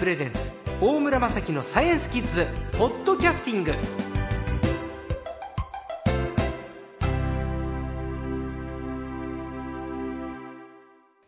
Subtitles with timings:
[0.00, 2.46] プレゼンツ大村雅樹のサイエンスキッズ
[2.78, 3.72] ポッドキャスティング。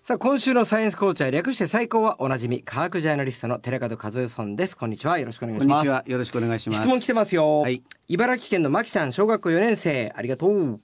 [0.03, 4.75] さあ今週のサイエンスコーチャー略して最高はおなじみ科学ジャーナリストの寺門和代さんです。
[4.75, 5.68] こんにちはよろしくお願いします。
[5.68, 6.81] こんにちはよろしくお願いします。
[6.81, 7.82] 質問来てますよ、はい。
[8.09, 10.81] 茨城県のまきちゃん小学校4年生ありがとう。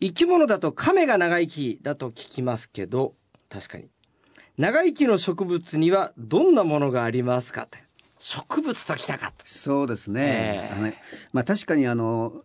[0.00, 3.14] 生き物だと亀が長生きだと聞きますけど
[3.48, 3.86] 確かに
[4.58, 7.82] 長生きの植物にはどんなものがありますかって。
[8.18, 10.72] 植物ときたかそうですね,、ええ。
[10.74, 11.02] あのね
[11.32, 12.44] まあ確かにあの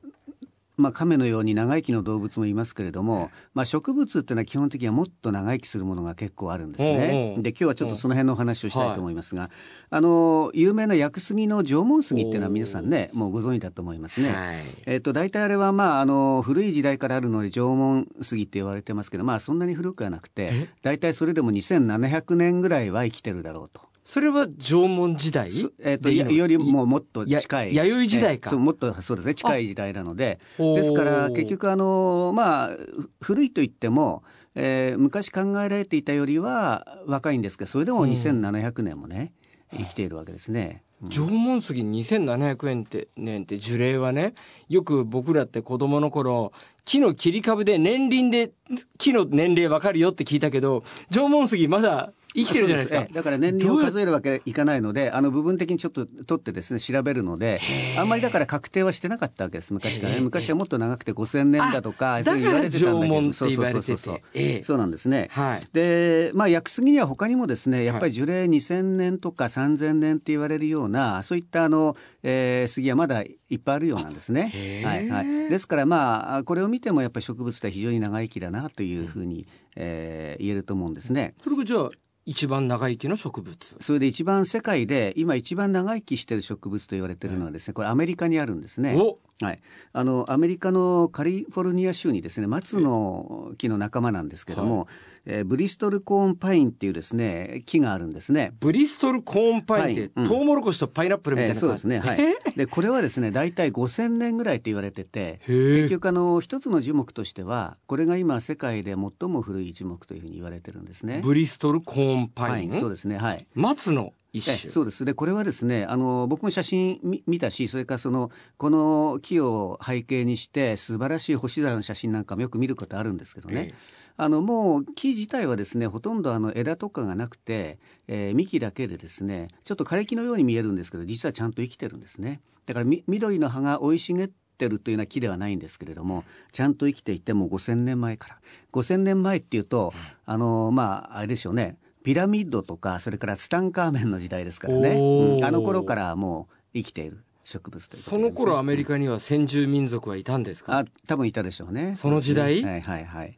[0.77, 7.33] まあ、亀のように長生きの動物もいますけれども、まあ、植物っていうのは基本的にはもっと長生きするものが結構あるんですうんね。
[7.35, 7.43] うん。
[7.43, 9.49] で今日はちょっとその辺のお話をしたいと思いますが、
[9.89, 14.29] あの有名な屋久杉の縄文杉っていうのは皆さんねもうご存知だと思いますね。
[14.29, 14.57] はい。
[14.85, 23.86] えっと大体あれはまああの古い時代からあるので縄文杉って言われてますけどまあそんなに古くはなくて大体それでも2700年ぐらいは生きてるだろうと。
[24.09, 26.31] それは縄文時代そえっとでいいの？
[26.31, 27.75] よりももっと近い。
[27.75, 28.49] や弥生時代か。
[28.49, 30.39] えそうもっとそうですね近い時代なので。
[30.57, 34.23] ですから結局あのまあふ古いと言っても、
[34.55, 39.33] えー昔考えられていたよりは若いんですけどそれでも2700年もね、
[39.75, 40.83] 生きているわけですね。
[41.03, 41.09] うん。
[41.09, 44.35] 縄文杉2700円って年って樹齢はね
[44.69, 46.53] よく僕らって子供の頃
[46.85, 48.51] 木の切り株で年輪で
[48.97, 52.99] 木の年齢わかるよって聞いたけど縄文杉まだ生きてるじゃないですか。
[52.99, 53.13] そうええ。
[53.15, 57.59] だから年輪を数えるわけいかないのであの部分的にちょっと取ってですね調べるので
[57.97, 59.73] あんまりだから確定はしてなかったわけです。
[59.73, 60.21] 昔からね。
[60.21, 63.33] 昔はもっと長くて5000年だとかあそう言われてたんだけど。
[63.33, 64.19] そうそうそうそう。
[64.33, 64.63] ええ。
[64.63, 65.29] そうなんですね。
[65.31, 65.67] はい。
[65.73, 74.51] でまあ屋久杉には他にもですねやっぱり樹齢2000年とか3000年って言われるようなそういったあの、えー杉はまだいっぱいあるようなんですね。
[74.83, 81.33] はいはい、ですからまあこれを見てもやっぱり植物って非常に長生きだなというふうに、えー言えると思うんですね。
[81.43, 81.89] それがじゃあ
[82.27, 88.95] 一番長生きの植物それで一番世界で今一番長生きしている植物と言われているのはですねこれアメリカにあるんですね。
[88.99, 89.59] おはい、
[89.93, 94.87] あのアメリカのカリフォルニア州にですね松の木の仲間なんですけども、
[95.25, 98.53] えーブリストルコーンパインっていうですね木があるんですね。
[98.59, 100.11] ブリストルコーンパインって、はい。
[100.15, 100.27] うん。
[100.29, 102.21] トウモロコシとパイナップルみたいえーな感じ、そうですね、はい。
[102.21, 111.19] え、でこれはですね大体5000年ぐらいと言われてて結局あの一つの樹木としてはこれが今世界で最も古い樹木というふうに言われてるんですね。
[111.23, 113.17] ブリストルコーンパイン、そうですね。
[113.17, 113.45] はい。
[113.53, 114.13] 松の？
[114.33, 123.75] 一え種そうですでこれはですねあの僕も写真見見たしそれからそのこの木を背景にして素晴らしい星空の写真なんかもよく見ることあるんですけどね、ええ。
[124.17, 132.41] あのもう木自体はですねほとんどあの枝とかがなくて、えー幹だけでですねちょっと枯れ木のように見えるんですけど実はちゃんと生きてるんですね。
[132.65, 138.37] だからみ緑の葉が生い茂ってるというような木ではないんですけれどもちゃんと生きていてもう5,000年前から。
[138.73, 139.93] 5,000年前っていうと
[140.25, 145.43] あのまああれでしょうねピラミッドとかそれからツタンカーメンの時代ですからね、うん。
[145.43, 150.77] あの頃からもう生きている植物ということその頃アメリカには先住民族はいたんですか？
[150.77, 151.97] あ多分いたでしょうね。
[151.97, 152.63] その時代？
[152.63, 153.37] ねはいはいはい。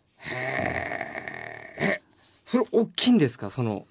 [2.45, 3.49] それ大きいんですか？
[3.49, 3.87] その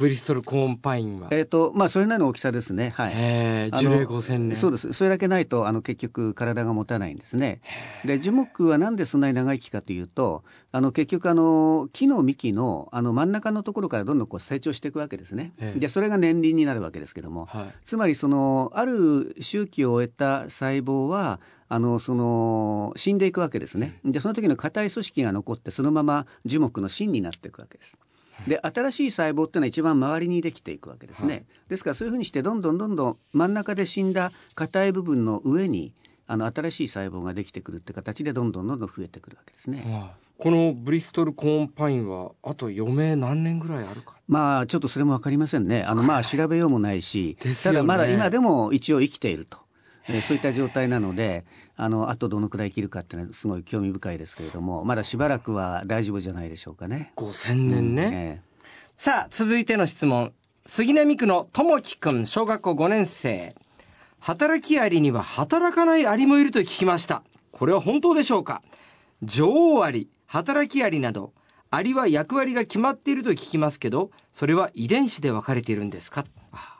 [0.00, 1.28] ブリストルコーンパインは。
[1.30, 2.94] えっ、とまあそれなりの大きさですね。
[2.96, 3.12] はい。
[3.12, 4.56] あのへえ樹齢5000年。
[4.56, 4.94] そうです。
[4.94, 7.60] それだけないとあの結局体が持たないんですね。
[8.06, 15.52] で樹木はなんでそんなに長生きかというとあの結局あの木の幹のあの真ん中のところからどんどんこう成長していくわけですね。
[15.58, 17.44] ええでそれが年輪になるわけですけども。
[17.44, 17.64] はい。
[17.84, 24.00] つまりそのある周期を終えた細胞はあのその死んでいくわけですね。
[24.02, 27.98] でその時の硬い組織が残ってそのまま樹木の芯になっていくわけです
[28.46, 31.44] で新しい細胞っていうのは一番周りにできていくわけですね、はい。
[31.68, 35.92] ですからそういうふうにしてどんどんどんどん真ん中で死んだ硬い部分の上に
[36.26, 40.10] あの新しい細胞ができてくるって形でどんどんどんどん増えてくるわけですね、はい。
[40.38, 44.14] このブリストルコーンパインはあと余命何年ぐらいあるか？
[44.26, 45.82] まあちょっとそれもわかりませんね。
[45.82, 47.54] あのまあ調べようもないし、ね。
[47.62, 49.58] ただまだ今でも一応生きていると。
[50.08, 51.44] えーそういった状態なので
[51.76, 57.12] あのあとどのくらい生きるかっていうのはすごい興味深いですけれどもまだしばらくは大丈夫じゃないでしょうかね。
[57.16, 58.42] 5000年ね、うんえ
[58.96, 60.32] さあ続いての質問。
[60.66, 63.54] 杉並区のともきくん小学校5年生。
[64.18, 67.22] 働きアリには働かないアリもいると聞きました。
[67.52, 68.62] これは本当でしょうか？
[69.22, 71.32] 女王アリ働きアリなど
[71.70, 76.24] アリは役割が決まっていると聞きますけどそれは遺伝子で分かれているんですか？
[76.52, 76.74] あいわ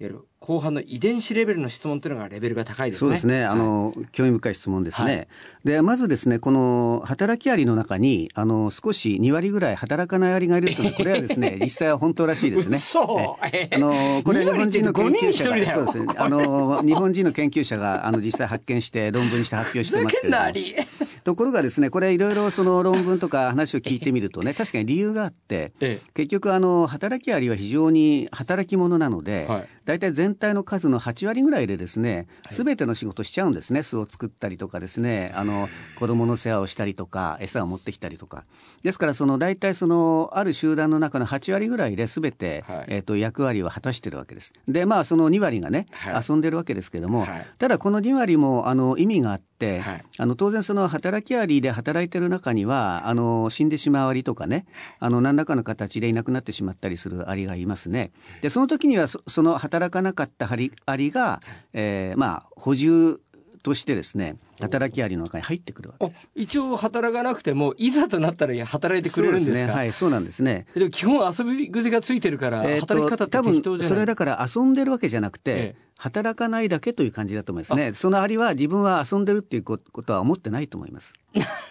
[0.00, 2.98] ゆる後半の遺伝子レベルの質問というのがレベルが高いですね。
[3.00, 3.44] そうですね。
[3.44, 5.26] あの、興味深い質問ですね。
[5.64, 12.76] で、まずですね、この働きアリの中に、あの、少し2割ぐらい働かないアリがいるというのは、これはですね、 実際は本当らしいですね。
[12.76, 13.36] 嘘。
[13.52, 16.14] えあの、これ日本人の研究者2割って5人に1人だよが、そうですね。
[16.16, 20.86] あの、日本人の研究者が、あの、実際発見して論文にして発表してますけれど
[21.26, 33.84] ところがですね、これいろいろその論文とか 話を聞いてみるとね、確かに理由があって、ええ、結局あの、働きアリは非常に働き者なので、はい、大体全体の数の8割ぐらいでですね、すべての仕事しちゃうんですね。
[33.84, 38.44] 巣を作ったりとかですね、あの、子供の世話をしたりとか、餌を持ってきたりとか。
[38.82, 44.52] ですから、その大体その、ある集団の中の8割ぐらいで全て、はい、えっ、ー、と、役割を果たしてるわけです。
[44.66, 49.82] で、まあ、その2割がね、はい、遊んでるわけですけども、はい、ただこの2割も、あの、意味があって、
[50.18, 54.66] あの、当然その働きアリで働いてる中には、あの、死んでしまうアリとかね、
[54.98, 58.10] あの、何らかの形でいなくなってしまったりするアリがいますね。
[58.42, 60.56] で、その時にはそ、その働かなかったア
[60.96, 61.40] リが、
[61.72, 63.20] えー、まあ、補充
[63.62, 66.30] としてですね働きアリの中に入ってくるわけです。
[66.36, 69.64] 一応働かなくてもいざとなったら働いてくれるんですね。
[69.64, 70.66] はいそうなんですね。
[70.74, 73.88] でも基本遊び癖がついてるから、えー、働き方って適当じゃない？
[73.88, 77.92] それだから遊んでるわけじゃなくて、ええ、働かないだけという感じだと思いますね。
[77.92, 81.14] そのアリは自分は遊んでるっていうことは思ってないと思います、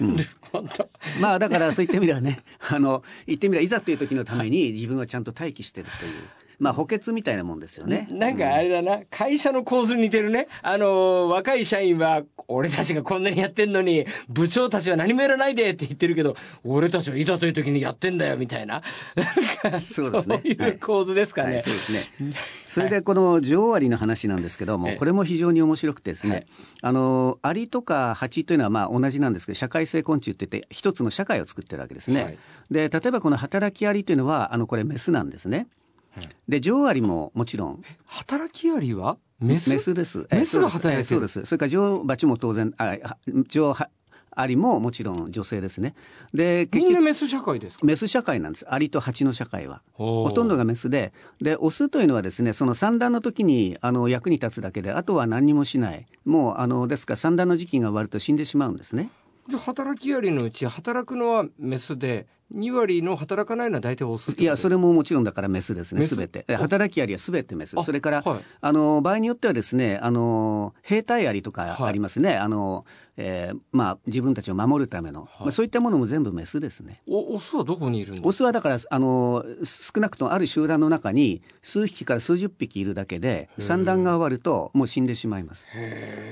[0.02, 0.18] うん、
[1.22, 6.12] まあだからそういった意味ではねあの言ってみればいざという時のために自分はちゃんと待機してるという
[6.60, 8.08] まあ補欠みたいなもんですよね。
[8.12, 10.48] なんかあれだな、うん、会社の構図に似てるね。
[10.62, 18.84] あの、若い社員は、俺たちがこんなにやってんのに、部長たちは何もやらないでって言ってるけど、俺たちはいざという時にやってんだよ、みたいな。
[19.16, 20.42] なんか、そうですね。
[20.44, 21.48] そういう構図ですかね。
[21.48, 22.06] はいはい、そうですね。
[22.68, 26.48] それでこの女王アリの話なんですけども、これも非常に面白くてですね、はい、
[26.82, 32.38] あの、アリとかハチというのはまあ同じなんですけど、社会性昆虫って言って一つの社会を作ってるわけですね。
[32.70, 35.68] で、例えばこの働きアリというのは、あの、これメスなんですね。
[36.48, 37.82] で女王アリももちろん。
[38.06, 39.18] 働きアリは？
[39.40, 39.70] メス？
[39.70, 40.28] メスです。
[40.32, 41.06] メスが働いてる？
[41.06, 41.46] そうです。
[41.46, 42.98] それから女王蜂も当然あ
[43.48, 43.76] 女王
[44.38, 45.96] アリももちろん女性ですね。
[46.34, 47.86] で、みんなメス社会ですか？
[47.86, 48.66] メス社会なんです。
[48.70, 49.82] アリとハチの社会は。
[49.94, 56.06] ほとんどがメスで、で、オスというのはですね、その産卵の時にあの役に立つだけで、あとは何にもしない。
[56.26, 59.10] もう、あの、ですから産卵の時期が終わると死んでしまうんですね。
[59.48, 66.46] じゃ働きアリのうち働くのはメスで2割の働かないのは大体オスいやそれももちろんだからメスですねすべて。
[66.56, 67.76] 働きアリはすべてメス。
[67.84, 72.86] それから、はい、あの場合によってはですねあの兵隊アリとかありますね、はい、あの
[73.18, 77.02] えー、まあ自分たちを守るための、はい、まあ、そういったものも全部メスですね。
[77.08, 78.28] おオスはどこにいるんですか？
[78.28, 85.66] オスはだからあの少なくともある集団の中に数匹から数十匹いるだけで産卵が終わるともう死んでしまいます。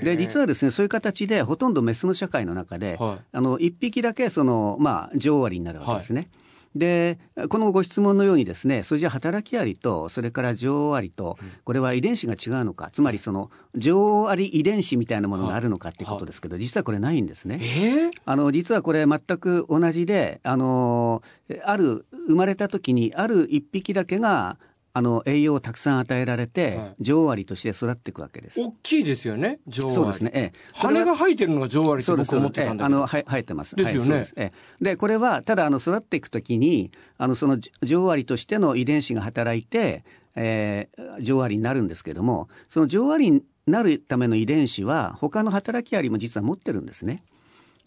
[0.04, 6.44] で実はですねそういう形でほとんどメスの社会の中で、はい、あの1匹だけそのまあ女王アリになるわけですね、はい
[6.76, 7.20] で
[7.50, 17.60] このご質問のようにですねそれじゃ働きアリとそれから女王アリとこれは遺伝子が違うのかつまりその女王アリ遺伝子みたいなものがあるのかっていうことですけど実はこれないんですね。
[17.62, 21.22] えー、あの実はこれ全く同じであの
[21.64, 24.58] ある生まれた時にある一匹だけが
[24.96, 28.62] あの栄養をたくさん与えられて、はい、女王アリとして育っていくわけです。
[28.62, 29.96] 大きいですよね、女王アリ。
[29.96, 30.32] そうですね。
[30.36, 32.98] ええ、羽が生えてるのが女王アリと僕思ってたんだけど。
[32.98, 33.76] あの生えてます。
[33.76, 34.16] ですよね。
[34.18, 34.52] はい、でえ
[34.82, 40.04] え、でこれはただあの育っていくときにあのその女王アリとしての遺伝子が働いて、
[40.36, 47.24] えー、女王アリになるんですけども、その女王アリになるための遺伝子は他の働きアリも実は持ってるんですね。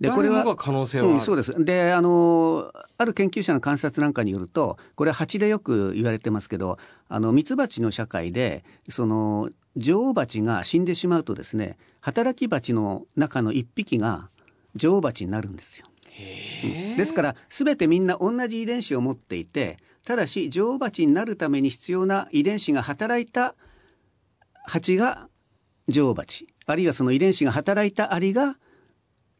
[0.01, 1.65] でこれは可能性は、うん、そうです。
[1.65, 6.79] であのある研究者の観察なんかによるとこれは蜂でよく言われてますけど
[7.09, 14.29] あのミツバチの社会でその女王蜂が死んでしまうとですね働き蜂の中の1匹が
[14.75, 15.87] 女王蜂になるんですよ。
[16.97, 23.55] ですから全てみんな同じ遺伝子を持っていてただし女王蜂になるために必要な遺伝子が働いた
[24.67, 25.29] 蜂が
[25.89, 26.49] 女王蜂。
[26.67, 28.57] あるいはその遺伝子が働いたアリが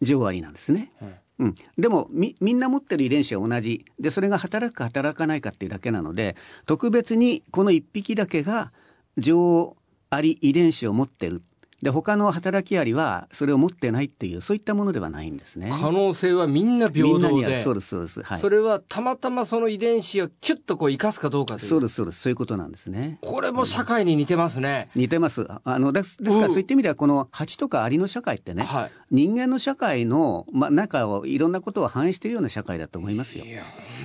[0.01, 0.93] 女王アリなんですね。
[1.39, 3.85] うん、でもみみんな持ってる遺伝子は同じ。
[3.99, 8.73] でそれが働くか働かないかっていうだけなので特別にこの1匹だけが
[9.19, 9.77] 女王
[10.11, 11.43] アリ遺伝子を持ってる
[11.83, 15.71] で他の働きアリはそれを持ってないっていうそういったものではないんですね。
[15.73, 17.63] 可能性はみんな平等で。
[17.63, 22.21] そうですそうです、はい、それはたまたまその遺伝子をキュッとこう生かすかどうかそうですそうです。
[22.21, 23.19] そういうことなんですね。
[23.21, 25.47] これも社会に似てますね、似てます。
[25.65, 33.45] あのですですからそういった意味ではこの蜂とかアリの社会ってね、はい、人間の社会の、ま、中をいろんなことを反映しているような社会だと思いますよ。
[33.45, 33.65] いや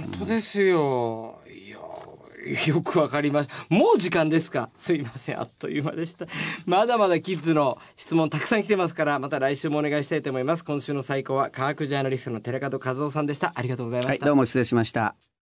[0.10, 1.41] 本当ですよ、
[2.68, 3.50] よくわかります。
[3.70, 4.70] もう時間ですか？
[4.76, 5.40] すいません。
[5.40, 6.26] あっという間でした。
[6.66, 10.64] まだまだキッズの質問たくさん来てますから、また来週もお願いしたいと思います。
[10.66, 13.54] 今週の最高は科学ジャーナリストの寺門和夫さんでした。
[13.56, 14.12] ありがとうございました。
[14.12, 15.31] はい、どうも失礼しました。